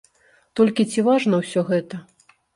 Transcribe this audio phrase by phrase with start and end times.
[0.59, 2.03] Толькі ці важна ўсё гэта?